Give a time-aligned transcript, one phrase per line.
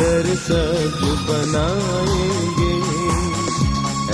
[0.00, 2.74] सरसब्ज बनाएँगे।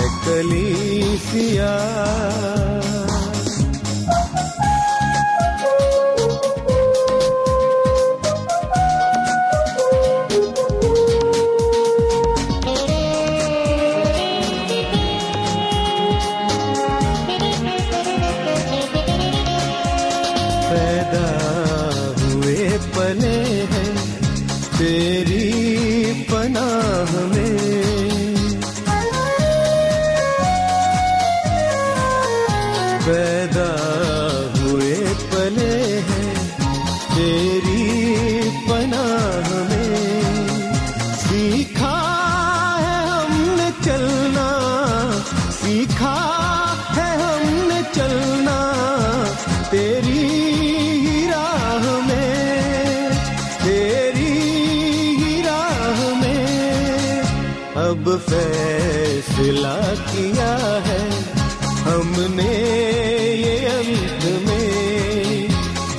[0.03, 1.75] ए कलीसिया।
[57.87, 59.75] अब फैसला
[60.11, 60.53] किया
[60.87, 61.03] है।
[61.87, 62.55] हमने
[63.43, 65.49] ये अंत में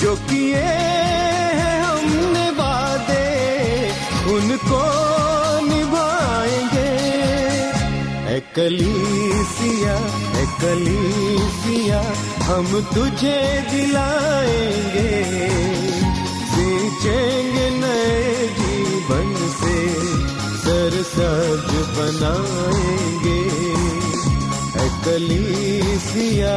[0.01, 0.65] जो किए
[1.59, 3.27] हैं, हमने वादे,
[4.35, 4.83] उनको
[5.67, 6.91] निभाएँगे।
[8.35, 9.97] ए कलीसिया
[10.41, 12.01] ए कलीसिया
[12.43, 13.39] हम तुझे
[13.71, 15.11] दिलाएँगे।
[16.51, 17.46] सींचेंगे
[20.87, 23.39] सरसब्ज बनाएँगे
[24.83, 26.55] ए कलीसिया।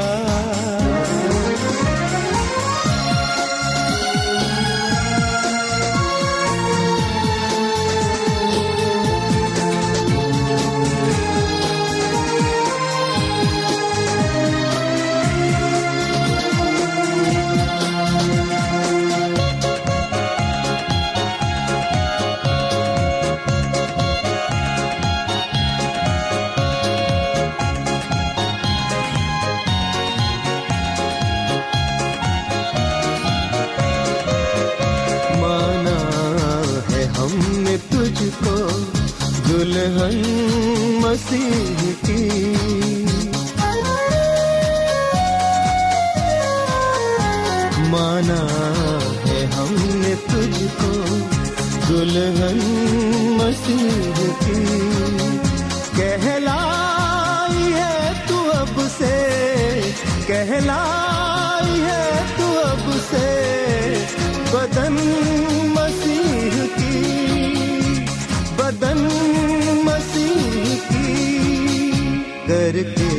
[72.73, 73.11] करके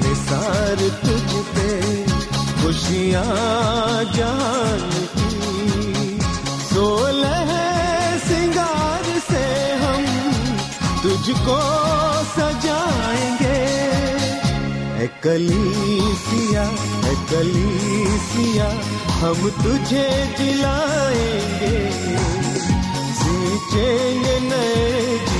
[0.00, 1.70] निसार तुझ पे
[2.60, 4.84] खुशियाँ जान
[5.16, 6.18] की
[6.68, 7.50] सोलह
[8.28, 9.44] सिंगार से
[9.82, 10.06] हम
[11.02, 11.58] तुझको
[12.32, 13.60] सजाएँगे।
[15.24, 16.64] कलीसिया
[17.32, 18.68] कलीसिया,
[19.20, 20.08] हम तुझे
[20.38, 21.76] जिलाएँगे
[24.24, 25.31] ये नए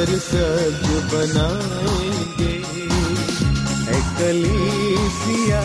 [0.00, 2.52] सरसब्ज बनाएँगे।
[4.18, 5.60] कलीसिया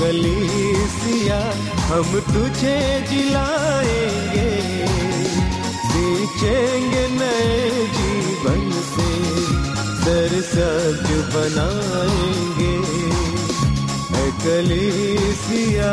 [0.00, 1.38] कलीसिया
[1.86, 2.76] हम तुझे
[3.10, 4.50] जिलाएँगे।
[5.88, 8.60] सींचेंगे नए जीवन
[8.92, 9.10] से
[10.04, 12.76] सरसब्ज बनाएँगे।
[14.44, 15.92] कलीसिया।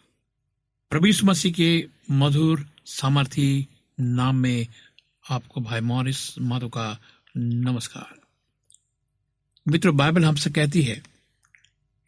[0.91, 3.67] प्रभु मसीह के मधुर सामर्थी
[3.99, 4.67] नाम में
[5.29, 6.99] आपको भाई मॉरिस माधो का
[7.37, 8.21] नमस्कार।
[9.67, 11.03] मित्र, बाइबल हमसे कहती है,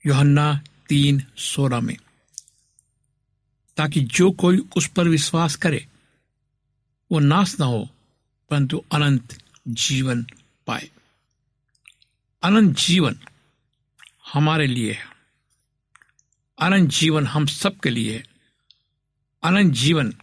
[0.06, 1.98] योहन्ना तीन सोलह में,
[3.78, 5.88] ताकि जो कोई उस पर विश्वास करे,
[7.12, 7.90] वो नाश ना हो,
[8.50, 10.24] परंतु अनंत जीवन
[10.68, 10.90] पाए।
[12.44, 13.20] अनंत जीवन
[14.34, 15.06] हमारे लिए है।
[16.60, 18.33] अनंत जीवन हम सबके लिए है।
[19.44, 20.14] अनंत जीवन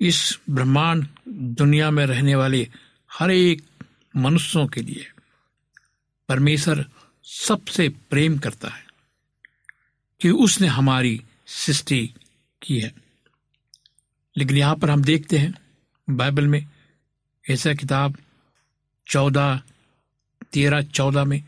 [0.00, 2.68] इस ब्रह्मांड दुनिया में रहने वाले
[3.12, 3.66] हर एक
[4.16, 5.10] मनुष्यों के लिए
[6.28, 6.86] परमेश्वर
[7.24, 8.86] सबसे प्रेम करता है
[10.20, 12.14] कि उसने हमारी सृष्टि
[12.62, 12.94] की है।
[14.36, 15.54] लेकिन यहाँ पर हम देखते हैं,
[16.10, 16.66] बाइबल में
[17.50, 18.16] ऐसा किताब
[19.08, 19.62] चौदह,
[20.52, 21.44] तेरह, चौदह में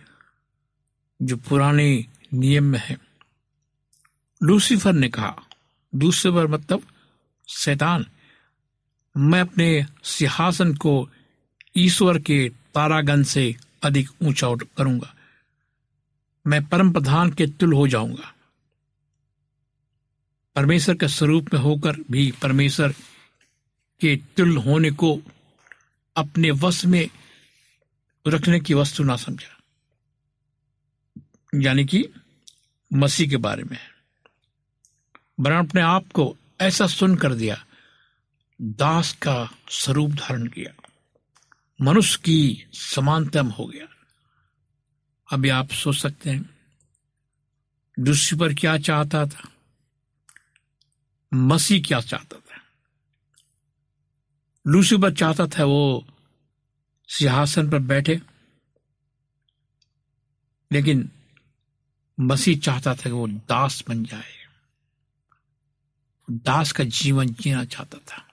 [1.23, 2.99] जो पुराने नियम में है।
[4.43, 5.44] लूसीफर ने कहा
[5.94, 6.82] दूसरे बार मतलब
[7.49, 8.06] शैतान।
[9.17, 11.11] मैं अपने सिंहासन को
[11.76, 15.14] ईश्वर के तारागन से अधिक ऊँचा करूँगा।
[16.46, 18.35] मैं परम प्रधान के तुल हो जाऊँगा।
[20.56, 22.93] परमेश्वर के स्वरूप में होकर भी परमेश्वर
[24.00, 25.23] के तुल होने को
[26.17, 27.11] अपने वश में
[28.29, 29.58] रखने की वस्तु ना समझा।
[31.55, 32.05] यानी कि
[32.93, 33.98] मसीह के बारे में। है
[35.40, 37.67] वरन अपने आप को ऐसा सुन कर दिया।
[38.62, 40.88] दास का स्वरूप धारण किया।
[41.81, 43.87] मनुष्य की समानतम हो गया।
[45.32, 46.58] अभी आप सोच सकते हैं
[48.38, 49.49] पर क्या चाहता था?
[51.35, 52.61] मसीह क्या चाहता था?
[54.67, 56.06] लूसीफर चाहता था वो
[57.08, 58.20] सिंहासन पर बैठे,
[60.73, 61.11] लेकिन
[62.20, 64.38] मसीह चाहता था कि वो दास बन जाए।
[66.30, 68.28] दास का जीवन जीना चाहता था।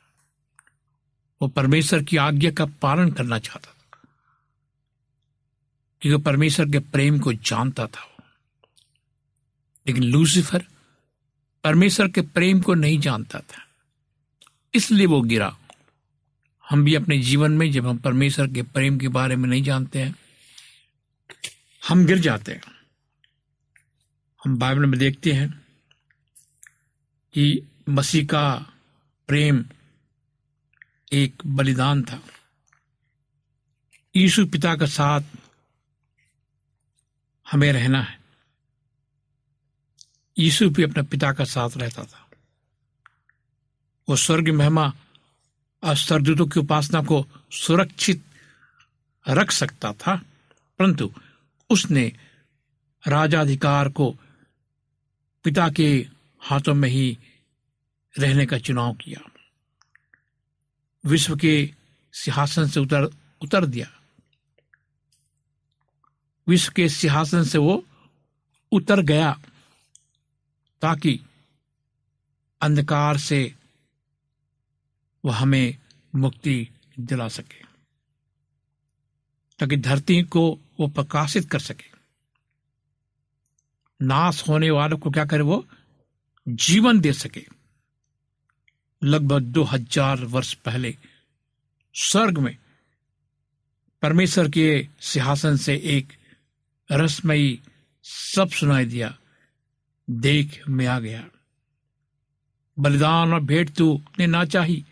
[1.42, 4.09] वो परमेश्वर की आज्ञा का पालन करना चाहता था।
[6.01, 8.12] क्योंकि परमेश्वर के प्रेम को जानता था
[9.88, 10.65] लेकिन लूसीफर
[11.63, 13.68] परमेश्वर के प्रेम को नहीं जानता था।
[14.74, 15.57] इसलिए वो गिरा।
[16.69, 20.00] हम भी अपने जीवन में जब हम परमेश्वर के प्रेम के बारे में नहीं जानते
[20.00, 20.15] हैं,
[21.89, 22.62] हम गिर जाते हैं।
[24.44, 25.66] हम बाइबल में देखते हैं
[27.33, 28.73] कि मसीह का
[29.27, 29.65] प्रेम
[31.13, 32.21] एक बलिदान था।
[34.15, 35.21] यीशु पिता का साथ
[37.51, 38.19] हमें रहना है।
[40.37, 42.30] यीशु भी अपने पिता का साथ रहता था।
[44.09, 44.94] वो स्वर्ग महिमा
[45.83, 48.25] और सरदूतों की उपासना को सुरक्षित
[49.30, 50.15] रख सकता था,
[50.80, 51.13] परंतु
[51.69, 52.11] उसने
[53.07, 54.15] राजाधिकार को
[55.44, 56.07] पिता के
[56.42, 57.18] हाथों में ही
[58.19, 59.30] रहने का चुनाव किया।
[61.06, 61.74] विश्व के
[62.14, 63.04] सिंहासन से उतर
[63.42, 63.88] उतर दिया।
[66.48, 67.84] विश्व के सिंहासन से वो
[68.72, 69.31] उतर गया
[70.81, 71.19] ताकि
[72.62, 73.56] अंधकार से
[75.26, 75.78] वह हमें
[76.16, 76.69] मुक्ति
[77.00, 77.62] दिला सके,
[79.60, 81.90] ताकि धरती को वो प्रकाशित कर सके।
[84.02, 85.66] नाश होने वालों को क्या करे वो?
[86.48, 87.55] जीवन दे सके।
[89.06, 90.95] लगभग दो हज़ार वर्ष पहले,
[91.95, 92.56] स्वर्ग में
[94.04, 96.14] परमेश्वर के सिंहासन से एक
[96.90, 97.59] रसमयी
[98.06, 99.18] सब सुनाई दिया,
[100.07, 101.24] देख में आ गया।
[102.78, 104.83] बलिदान और भेंट तू ने ना चाही,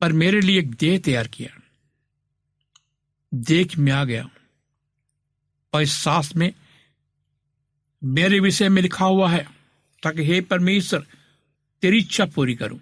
[0.00, 1.58] पर मेरे लिए एक देह तैयार किया।
[3.32, 4.28] देख में आ गया,
[5.72, 6.52] और इस सास में
[8.02, 9.46] मेरे विषय में लिखा हुआ है,
[10.02, 11.06] ताकि हे परमेश्वर
[11.82, 12.80] तेरी इच्छा पूरी करूँ।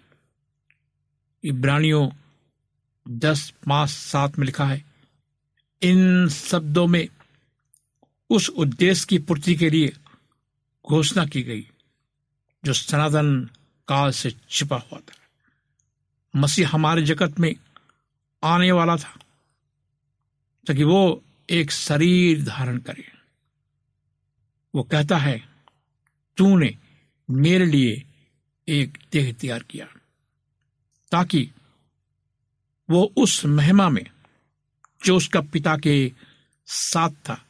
[1.45, 2.09] इब्रानियों
[3.07, 4.85] दस पाँच सात में लिखा है,
[5.83, 7.09] इन शब्दों में
[8.30, 9.92] उस उद्देश्य की पूर्ति के लिए
[10.85, 11.66] घोषणा की गई,
[12.64, 13.49] जो सनातन
[13.88, 15.14] काल से छिपा हुआ था।
[16.37, 17.54] मसीह हमारे जगत में
[18.42, 19.19] आने वाला था,
[20.66, 23.04] ताकि वो एक शरीर धारण करे।
[24.75, 25.49] वो कहता है,
[26.37, 26.76] तूने
[27.30, 28.02] मेरे लिए
[28.71, 29.87] एक देह तैयार किया,
[31.12, 31.50] ताकि
[32.91, 34.07] वो उस महिमा में,
[35.05, 36.12] जो उसका पिता के
[36.67, 37.47] साथ था,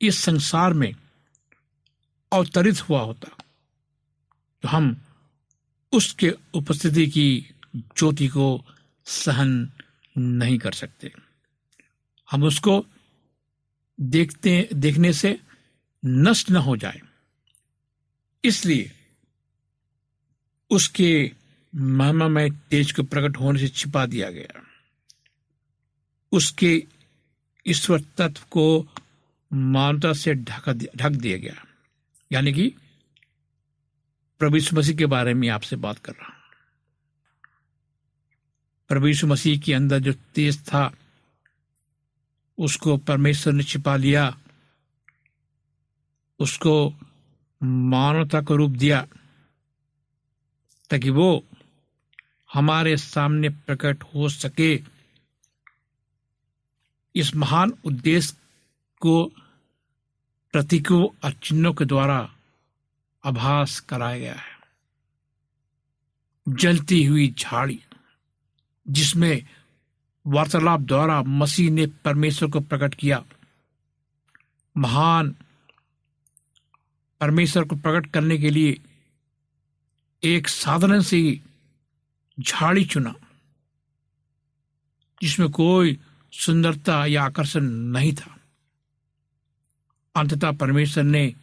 [0.00, 0.92] इस संसार में
[2.32, 3.44] अवतरित हुआ होता।
[4.62, 4.96] तो हम
[5.92, 8.64] उसके उपस्थिति की ज्योति को
[9.04, 9.72] सहन
[10.18, 11.12] नहीं कर सकते।
[12.30, 12.86] हम उसको
[14.00, 15.40] देखते, देखने से
[16.04, 17.00] नष्ट न हो जाए।
[18.44, 18.92] इसलिए
[20.70, 21.32] उसके
[21.74, 24.62] महिमा में तेज को प्रकट होने से छिपा दिया गया।
[26.32, 26.86] उसके
[27.66, 28.88] ईश्वर तत्व को
[29.52, 31.64] मानवता से ढक ढक दिया गया।
[32.32, 32.74] यानी कि
[34.38, 36.34] प्रभु यीशु मसीह के बारे में आपसे बात कर रहा हूँ।
[38.88, 40.94] प्रभु यीशु मसीह के अंदर जो तेज था,
[42.58, 44.38] उसको परमेश्वर ने छिपा लिया,
[46.38, 46.94] उसको
[47.62, 49.06] मानवता को रूप दिया
[50.90, 51.44] ताकि वो
[52.52, 54.82] हमारे सामने प्रकट हो सके।
[57.14, 58.36] इस महान उद्देश्य
[59.00, 59.24] को,
[60.52, 62.34] प्रतीकों और चिन्हों के द्वारा
[63.24, 64.56] आभास कराया गया है।
[66.48, 67.80] जलती हुई झाड़ी,
[68.88, 69.42] जिसमें
[70.26, 73.24] वार्तालाप द्वारा मसीह ने परमेश्वर को प्रकट किया।
[74.76, 75.36] महान
[77.20, 78.78] परमेश्वर को प्रकट करने के लिए
[80.24, 81.42] एक साधारण सी
[82.40, 83.14] झाड़ी चुना,
[85.22, 86.00] जिसमें कोई
[86.32, 88.38] सुंदरता या आकर्षण नहीं था।
[90.16, 91.34] अंततः परमेश्वर ने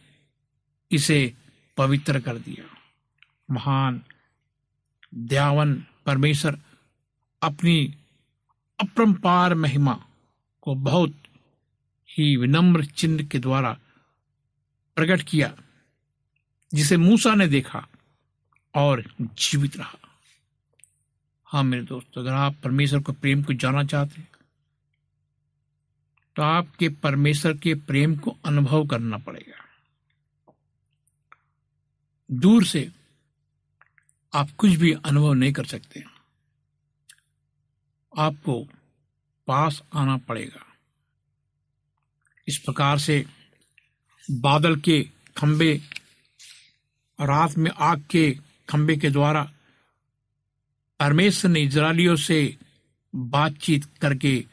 [0.90, 1.34] इसे
[1.76, 2.76] पवित्र कर दिया।
[3.50, 4.02] महान,
[5.14, 6.58] दयावन परमेश्वर
[7.42, 7.94] अपनी
[8.80, 10.06] अपरंपार महिमा
[10.60, 11.14] को बहुत
[12.10, 13.78] ही विनम्र चिन्ह के द्वारा
[14.96, 15.56] प्रकट किया,
[16.74, 17.86] जिसे मूसा ने देखा।
[18.74, 19.98] और जीवित रहा।
[21.46, 24.28] हाँ मेरे दोस्त, अगर आप परमेश्वर को प्रेम को जाना चाहते हैं
[26.36, 29.62] तो आपके परमेश्वर के प्रेम को अनुभव करना पड़ेगा।
[32.30, 32.90] दूर से
[34.32, 36.02] आप कुछ भी अनुभव नहीं कर सकते।
[38.12, 38.62] आपको
[39.48, 40.64] पास आना पड़ेगा।
[42.48, 43.24] इस प्रकार से
[44.28, 45.02] बादल के
[45.36, 45.74] खंबे
[47.18, 48.28] रात में आग के
[48.68, 49.42] खंबे के द्वारा
[51.00, 52.58] परमेश्वर ने इजरायलियों से
[53.14, 54.44] बातचीत करके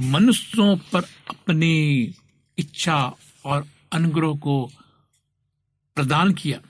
[0.00, 2.14] मनुष्यों पर अपनी
[2.58, 4.70] इच्छा और अनुग्रह को
[5.94, 6.60] प्रदान किया।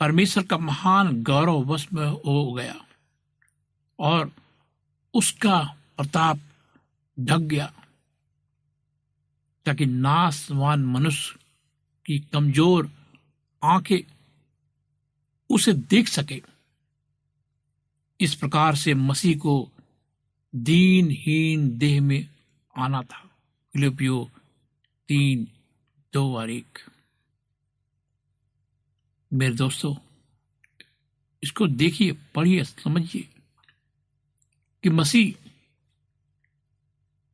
[0.00, 2.76] परमेश्वर का महान गौरव वश में हो गया
[3.98, 4.30] और
[5.14, 5.58] उसका
[5.96, 6.40] प्रताप
[7.20, 7.72] ढक गया
[9.66, 11.38] ताकि नाशवान मनुष्य
[12.06, 12.90] की कमज़ोर
[13.64, 14.17] आँखें
[15.50, 16.42] उसे देख सके।
[18.20, 19.70] इस प्रकार से मसीह को
[20.54, 22.28] दीनहीन देह में
[22.76, 23.18] आना था।
[23.72, 24.30] फिलिपियो
[25.08, 25.48] तीन,
[26.12, 26.78] दो और एक।
[29.32, 29.94] मेरे दोस्तों,
[31.42, 33.28] इसको देखिए, पढ़िए, समझिए
[34.82, 35.50] कि मसीह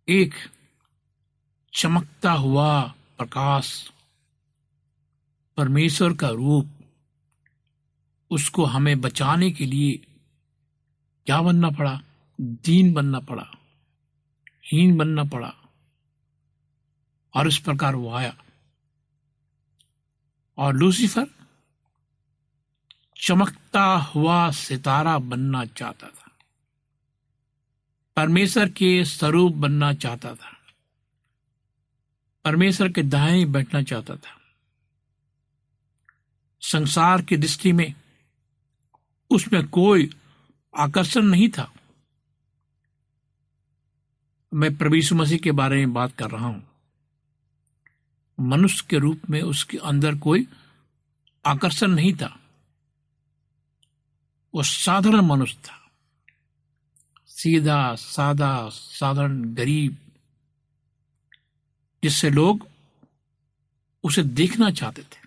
[0.09, 0.35] एक
[1.75, 2.83] चमकता हुआ
[3.18, 3.92] प्रकाश,
[5.56, 6.73] परमेश्वर का रूप
[8.30, 9.92] उसको हमें बचाने के लिए
[11.26, 12.02] क्या बनना पड़ा?
[12.40, 13.50] दीन बनना पड़ा।
[14.72, 15.54] हीन बनना पड़ा।
[17.34, 18.44] और इस प्रकार वो आया।
[20.58, 21.26] और लूसीफर
[23.26, 26.30] चमकता हुआ सितारा बनना चाहता था।
[28.16, 30.56] परमेश्वर के स्वरूप बनना चाहता था।
[32.44, 34.40] परमेश्वर के दाएँ बैठना चाहता था।
[36.60, 37.94] संसार की दृष्टि में
[39.34, 40.10] उसमें कोई
[40.76, 41.72] आकर्षण नहीं था।
[44.54, 46.68] मैं प्रभु मसीह के बारे में बात कर रहा हूँ।
[48.40, 50.46] मनुष्य के रूप में उसके अंदर कोई
[51.46, 52.40] आकर्षण नहीं था।
[54.54, 55.90] वो साधारण मनुष्य था।
[57.26, 59.96] सीधा, सादा, साधारण, गरीब,
[62.02, 62.68] जिससे लोग
[64.04, 65.24] उसे देखना चाहते थे।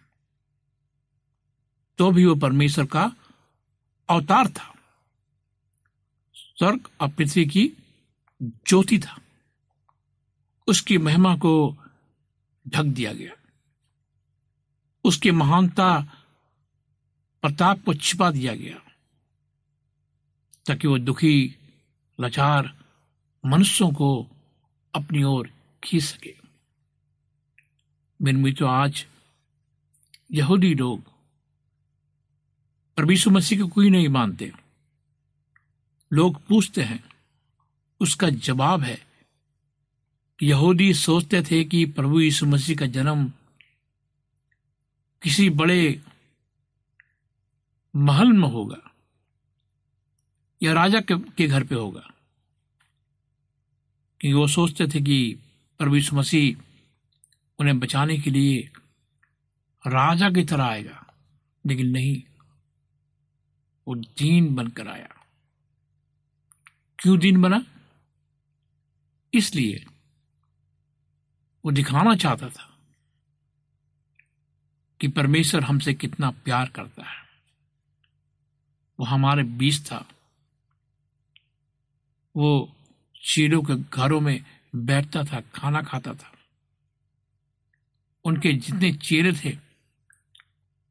[1.98, 3.12] तो भी वो परमेश्वर का
[4.10, 4.76] अवतार था।
[6.34, 7.74] स्वर्ग और पृथ्वी की
[8.44, 9.22] ज्योति था।
[10.68, 11.78] उसकी महिमा को
[12.68, 13.34] ढक दिया गया।
[15.04, 16.00] उसकी महानता
[17.42, 18.80] प्रताप को छिपा दिया गया।
[20.66, 21.56] ताकि वो दुखी,
[22.20, 22.86] लाचार
[23.46, 24.28] मनुष्यों को
[24.96, 25.52] अपनी ओर
[25.84, 26.38] खींच सके।
[28.22, 29.08] मेरे मित्रों, आज
[30.32, 31.17] यहूदी लोग
[32.98, 34.54] परमेश्वर मसीह को कोई नहीं मानते।
[36.14, 37.04] लोग पूछते हैं
[38.00, 39.08] उसका जवाब है
[40.44, 43.34] यहूदी सोचते थे कि प्रभु यीशु मसीह का जन्म
[45.22, 46.02] किसी बड़े
[47.96, 48.92] महल में होगा
[50.64, 52.12] या राजा के, के घर पे होगा।
[54.20, 55.40] क्योंकि वो सोचते थे कि
[55.80, 56.64] प्रभु यीशु मसीह
[57.60, 58.70] उन्हें बचाने के लिए
[59.88, 61.14] राजा की तरह आएगा
[61.68, 62.24] लेकिन नहीं।
[63.88, 65.10] वो दीन बनकर आया।
[67.00, 67.66] क्यों दीन बना?
[69.34, 69.86] इसलिए
[71.66, 72.78] वो दिखाना चाहता था
[75.02, 77.28] कि परमेश्वर हमसे कितना प्यार करता है।
[79.00, 80.10] वो हमारे बीच था।
[82.36, 82.76] वो
[83.16, 86.34] चेलों के घरों में बैठता था, खाना खाता था।
[88.26, 89.50] उनके जितने चेहरे थे,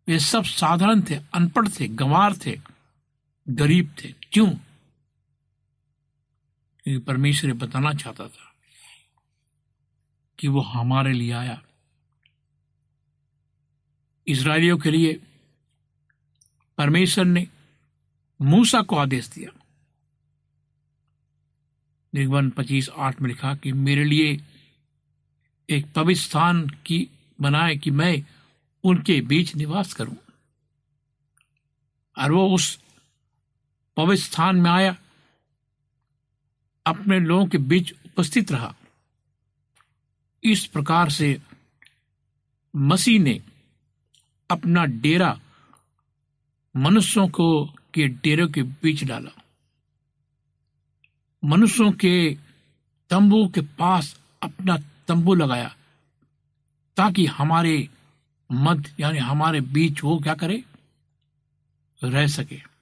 [0.08, 2.75] वे सब साधारण थे, अनपढ़ थे, गंवार थे।
[3.48, 4.50] गरीब थे। क्यों?
[6.84, 8.54] क्योंकि परमेश्वर बताना चाहता था
[10.38, 11.62] कि वो हमारे लिए आया।
[14.28, 15.20] इसराइलियों के लिए
[16.78, 17.48] परमेश्वर ने
[18.42, 19.60] मूसा को आदेश दिया।
[22.14, 24.40] निर्गमन पच्चीस आठ में लिखा कि मेरे लिए
[25.70, 27.08] एक पवित्र स्थान की
[27.40, 28.26] बनाए कि मैं
[28.84, 30.16] उनके बीच निवास करूँ।
[32.18, 32.85] और वो उस
[33.96, 34.96] पवित्र स्थान में आया,
[36.86, 38.74] अपने लोगों के बीच उपस्थित रहा।
[40.44, 41.40] इस प्रकार से
[42.76, 43.42] मसीह ने
[44.50, 45.40] अपना डेरा
[46.76, 49.42] मनुष्यों को के डेरों के बीच डाला।
[51.44, 52.38] मनुष्यों के
[53.10, 54.76] तंबू के पास अपना
[55.08, 55.76] तंबू लगाया,
[56.96, 57.88] ताकि हमारे
[58.52, 60.64] मध्य, यानी हमारे बीच वो क्या करे?
[62.04, 62.75] रह सके।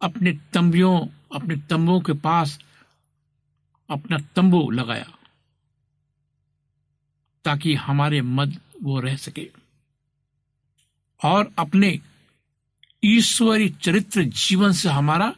[0.00, 2.58] अपने तंबियों, अपने तंबों के पास
[3.90, 5.18] अपना तंबू लगाया,
[7.44, 9.50] ताकि हमारे मध्य वो रह सके।
[11.24, 12.00] और अपने
[13.04, 15.34] ईश्वरी चरित्र जीवन से हमारा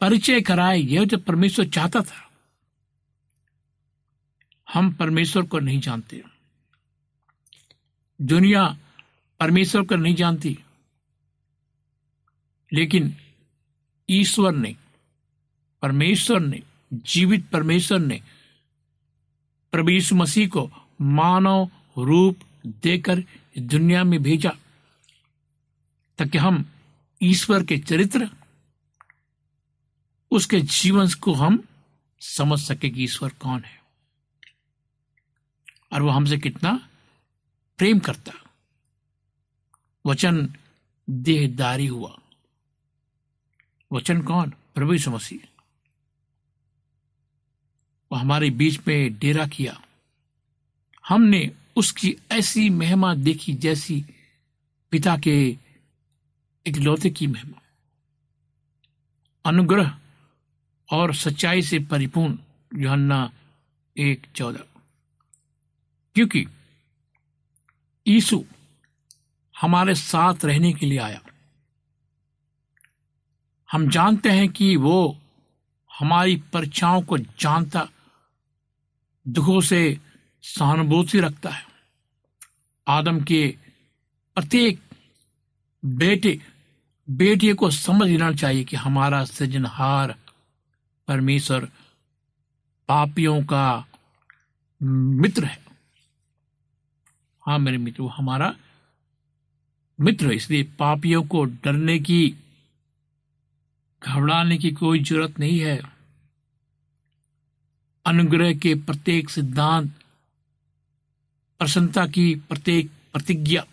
[0.00, 2.30] परिचय कराए, यह जो परमेश्वर चाहता था,
[4.68, 6.22] हम परमेश्वर को नहीं जानते।
[8.20, 8.76] दुनिया
[9.40, 10.58] परमेश्वर को नहीं जानती।
[12.72, 13.16] लेकिन
[14.10, 14.76] ईश्वर ने,
[15.82, 18.22] परमेश्वर ने, जीवित परमेश्वर ने
[19.72, 23.24] प्रभु मसीह को मानव रूप देकर
[23.58, 24.50] दुनिया में भेजा,
[26.18, 26.70] ताकि हम
[27.22, 28.30] ईश्वर के चरित्र,
[30.30, 31.64] उसके जीवन को हम
[32.20, 33.82] समझ सके कि ईश्वर कौन है।
[35.92, 36.88] और वो हमसे कितना
[37.78, 38.32] प्रेम करता।
[40.06, 40.54] वचन
[41.10, 42.18] देहदारी हुआ।
[43.92, 44.50] वचन कौन?
[44.50, 45.38] प्रभु यीशु मसीह।
[48.12, 49.82] वो हमारे बीच में डेरा किया।
[51.08, 54.04] हमने उसकी ऐसी महिमा देखी जैसी
[54.90, 55.58] पिता के
[56.66, 57.62] इकलौते की महिमा।
[59.44, 59.98] अनुग्रह
[60.92, 62.38] और सच्चाई से परिपूर्ण
[62.74, 63.32] योहन्ना
[63.98, 64.64] एक चौदह।
[66.14, 66.46] क्योंकि
[68.06, 68.44] यीशु
[69.60, 71.22] हमारे साथ रहने के लिए आया।
[73.72, 75.16] हम जानते हैं कि वो
[75.90, 77.88] हमारी परीक्षाओं को जानता,
[79.26, 79.98] दुखों से
[80.44, 81.66] सहानुभूति रखता है।
[82.86, 83.46] आदम के
[84.36, 84.80] प्रत्येक
[85.84, 86.40] बेटे
[87.08, 90.14] बेटे को समझ लेना चाहिए कि हमारा सृजनहार
[91.08, 91.68] परमेश्वर
[92.88, 93.86] पापियों का
[94.80, 95.58] मित्र है।
[97.42, 98.54] हाँ मेरे मित्र, वो हमारा
[99.98, 102.34] मित्र है, इसलिए पापियों को डरने की
[104.02, 105.80] घबराने की कोई ज़रूरत नहीं है।
[108.06, 109.90] अनुग्रह के प्रत्येक सिद्धांत,
[111.58, 113.64] प्रसन्नता की प्रत्येक प्रतिज्ञा,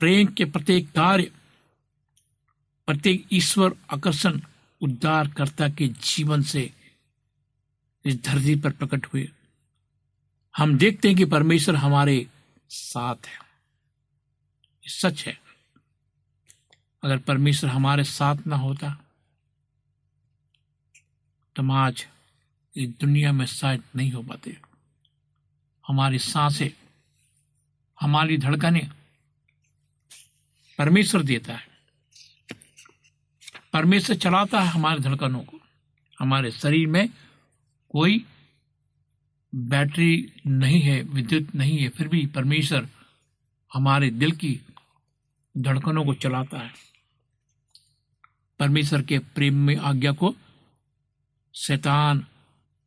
[0.00, 1.32] प्रेम के प्रत्येक कार्य,
[2.86, 4.40] प्रत्येक ईश्वर आकर्षण
[4.80, 6.72] उद्धारकर्ता के जीवन से
[8.04, 9.30] इस धरती पर प्रकट हुए।
[10.56, 12.26] हम देखते हैं कि परमेश्वर हमारे
[12.68, 13.38] साथ है।
[14.82, 15.51] सच है।
[17.02, 18.98] अगर परमेश्वर हमारे साथ ना होता
[21.56, 22.06] तो आज
[22.76, 24.58] इस दुनिया में शायद नहीं हो पाते।
[25.88, 26.70] हमारी साँसें,
[28.00, 28.90] हमारी धड़कनें
[30.78, 31.68] परमेश्वर देता है।
[33.72, 35.60] परमेश्वर चलाता है हमारे धड़कनों को।
[36.20, 37.08] हमारे शरीर में
[37.88, 38.26] कोई
[39.54, 42.88] बैटरी नहीं है, विद्युत नहीं है, फिर भी परमेश्वर
[43.74, 44.60] हमारे दिल की
[45.58, 46.91] धड़कनों को चलाता है।
[48.60, 50.34] परमेश्वर के प्रेम में आज्ञा को
[51.54, 52.26] शैतान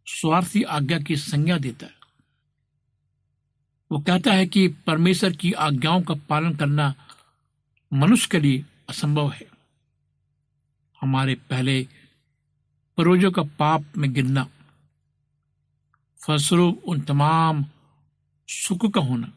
[0.07, 1.93] स्वार्थी आज्ञा की संज्ञा देता है।
[3.91, 6.93] वो कहता है कि परमेश्वर की आज्ञाओं का पालन करना
[7.91, 9.47] मनुष्य के लिए असंभव है।
[11.01, 11.87] हमारे पहले
[12.97, 14.47] पूर्वजों का पाप में गिरना
[16.19, 17.65] फलस्वरूप उन तमाम
[18.49, 19.31] सुख का होना,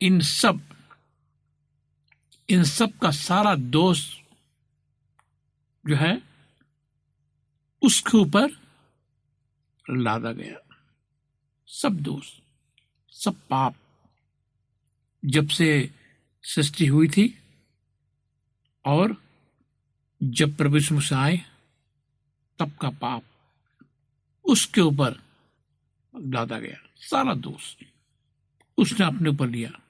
[0.00, 0.60] इन सब
[2.48, 4.21] इन सब का सारा दोष
[5.88, 6.22] जो है,
[7.82, 8.50] उसके ऊपर
[9.90, 10.76] लादा गया।
[11.66, 12.32] सब दोष,
[13.10, 13.74] सब पाप,
[15.24, 15.90] जब से
[16.42, 17.38] सृष्टि हुई थी
[18.84, 19.22] और
[20.22, 21.40] जब प्रभु मसीह आए,
[22.58, 23.22] तब का पाप,
[24.44, 25.22] उसके ऊपर
[26.16, 27.76] लादा गया। सारा दोष
[28.78, 29.80] उसने अपने ऊपर लिया।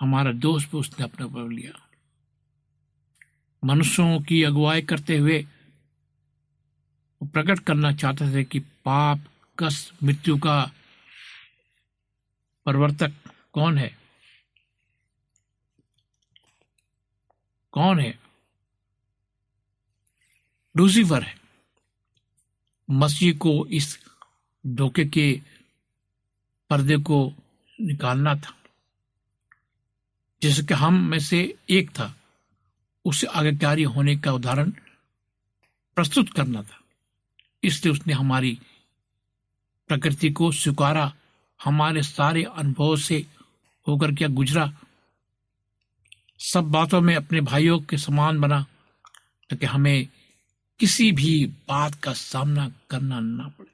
[0.00, 1.91] हमारा दोष भी उसने अपने ऊपर लिया।
[3.64, 5.46] मनुष्यों की अगुवाई करते हुए
[7.22, 9.20] वो प्रकट करना चाहते थे कि पाप
[9.58, 10.72] कस मृत्यु का
[12.64, 13.12] प्रवर्तक
[13.52, 13.98] कौन है?
[17.72, 18.18] कौन है?
[20.76, 21.40] लूसीफर है।
[22.90, 23.98] मसीह को इस
[24.66, 25.42] धोखे के
[26.70, 27.34] पर्दे को
[27.80, 28.56] निकालना था
[30.42, 32.21] जैसे कि हम में से एक था।
[33.04, 34.70] उसे आज्ञाकारी होने का उदाहरण
[35.96, 36.80] प्रस्तुत करना था।
[37.64, 38.58] इसलिए उसने हमारी
[39.88, 41.12] प्रकृति को स्वीकारा,
[41.60, 43.26] हमारे सारे अनुभव से
[43.86, 44.72] होकर क्या गुजरा।
[46.38, 48.60] सब बातों में अपने भाइयों के समान बना,
[49.50, 50.08] ताकि हमें
[50.80, 53.70] किसी भी बात का सामना करना ना पड़े,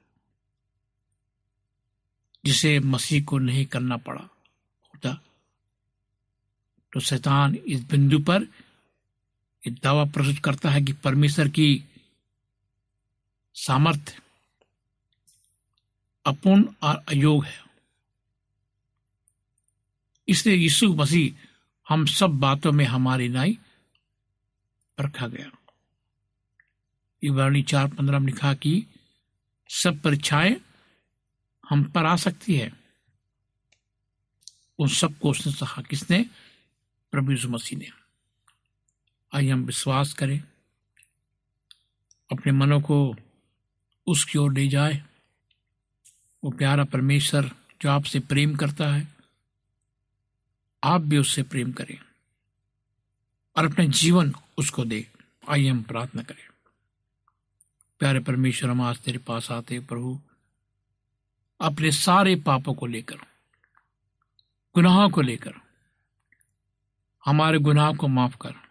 [2.45, 5.13] जिसे मसीह को नहीं करना पड़ा होता।
[6.93, 8.47] तो शैतान इस बिंदु पर
[9.67, 11.83] दावा प्रस्तुत करता है कि परमेश्वर की
[13.53, 14.21] सामर्थ्य
[16.25, 17.63] अपूर्ण और अयोग है।
[20.27, 21.47] इसलिए यीशु मसीह
[21.89, 23.57] हम सब बातों में हमारी नाई
[24.99, 25.51] रखा गया।
[27.23, 28.85] इब्रानी चार पंद्रह में लिखा कि
[29.69, 30.61] सब परीक्षाएँ
[31.69, 32.73] हम पर आ सकती है।
[34.79, 36.25] उन सबको उसने सहा किसने?
[37.11, 37.98] प्रभु यीशु मसीह ने।
[39.33, 40.43] आइए हम विश्वास करें,
[42.31, 43.15] अपने मनों को
[44.07, 45.03] उसकी ओर ले जाए।
[46.43, 49.07] वो प्यारा परमेश्वर जो आपसे प्रेम करता है,
[50.83, 51.99] आप भी उससे प्रेम करें
[53.57, 55.07] और अपने जीवन उसको दे।
[55.49, 56.47] आइए हम प्रार्थना करें।
[57.99, 60.19] प्यारे परमेश्वर, हम आज तेरे पास आते प्रभु।
[61.61, 63.17] अपने सारे पापों को लेकर,
[64.75, 65.53] गुनाहों को लेकर,
[67.25, 68.68] हमारे गुनाह को माफ़ कर।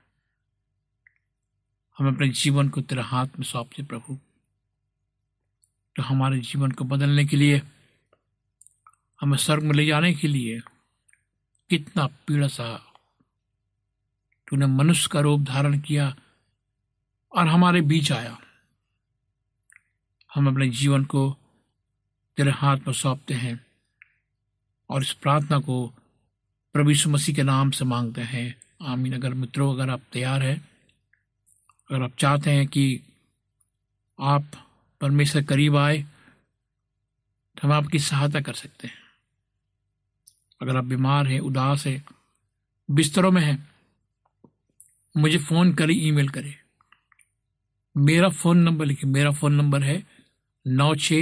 [1.98, 4.18] हम अपने जीवन को तेरे हाथ में सौंपते प्रभु।
[5.96, 7.62] तो हमारे जीवन को बदलने के लिए,
[9.20, 10.61] हमें स्वर्ग में ले जाने के लिए
[11.70, 12.84] कितना पीड़ा सहा
[14.48, 16.16] तूने मनुष्य का रूप धारण किया
[17.32, 18.38] और हमारे बीच आया।
[20.34, 21.37] हम अपने जीवन को
[22.37, 23.66] तेरे हाथ में सौंपते हैं
[24.90, 25.92] और इस प्रार्थना को
[26.72, 30.77] प्रभु यीशु मसीह के नाम से मांगते हैं। आमीन। अगर मित्रों, अगर आप तैयार हैं
[31.90, 33.01] अगर आप चाहते हैं कि
[34.18, 34.44] आप
[35.01, 35.98] परमेश्वर करीब आए
[37.57, 38.94] तो हम आपकी सहायता कर सकते हैं।
[40.61, 42.05] अगर आप बीमार हैं, उदास हैं,
[42.88, 43.68] बिस्तरों में हैं,
[45.14, 46.55] मुझे फ़ोन करें, ईमेल करें।
[47.96, 50.03] मेरा फ़ोन नंबर लिखिए मेरा फ़ोन नंबर है
[50.66, 51.12] नौ छ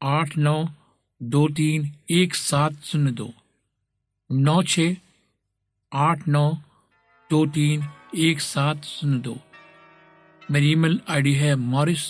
[0.00, 0.64] आठ नौ
[1.20, 3.32] दो तीन एक सात शून्य दो।
[4.30, 4.94] नौ छ
[5.92, 6.50] आठ नौ
[7.30, 9.36] दो तीन एक सात शून्य दो।
[10.50, 12.00] मेरी ईमेल आईडी है Morris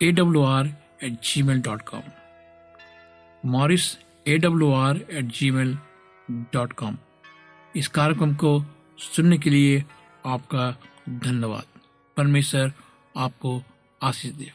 [0.00, 0.66] A W R
[1.02, 2.02] at Gmail dot com
[3.44, 3.86] Morris
[4.26, 5.76] A W R at Gmail
[6.30, 6.96] dot com
[7.76, 8.52] इस कार्यक्रम को
[8.98, 9.84] सुनने के लिए
[10.26, 10.70] आपका
[11.08, 11.64] धन्यवाद।
[12.16, 12.72] परमेश्वर
[13.16, 13.62] आपको
[14.02, 14.50] आशीष दे।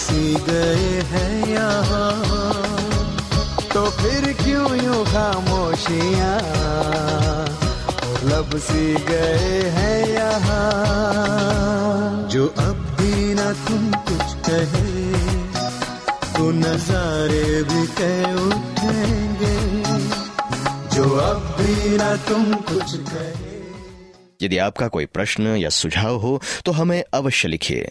[0.00, 2.12] सी गए हैं यहाँ।
[3.74, 6.38] तो फिर क्यों यूँ खामोशियाँ?
[8.24, 10.58] लब सी गए हैं यहाँ।
[12.28, 14.88] जो अब भी ना तुम कुछ कहे
[16.34, 19.56] तो नजारे भी कह उठेंगे।
[20.96, 23.48] जो अब भी ना तुम कुछ कहे।
[24.42, 27.90] यदि आपका कोई प्रश्न या सुझाव हो तो हमें अवश्य लिखिए।